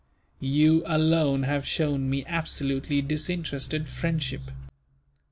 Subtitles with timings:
[0.39, 4.41] You alone have shown me absolutely disinterested friendship.